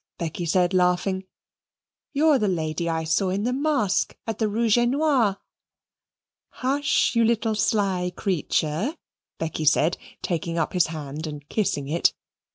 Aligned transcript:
Becky 0.17 0.47
said, 0.47 0.73
laughing. 0.73 1.25
"You're 2.11 2.39
the 2.39 2.47
lady 2.47 2.89
I 2.89 3.03
saw 3.03 3.29
in 3.29 3.43
the 3.43 3.53
mask 3.53 4.17
at 4.25 4.39
the 4.39 4.47
Rouge 4.49 4.79
et 4.79 4.85
Noir." 4.87 5.37
"Hush! 6.49 7.15
you 7.15 7.23
little 7.23 7.53
sly 7.53 8.09
creature," 8.15 8.97
Becky 9.37 9.65
said, 9.65 9.99
taking 10.23 10.57
up 10.57 10.73
his 10.73 10.87
hand 10.87 11.27
and 11.27 11.47
kissing 11.49 11.87
it. 11.87 12.13